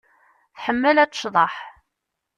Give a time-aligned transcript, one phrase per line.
[0.55, 1.53] Tḥemmel ad tecḍeḥ.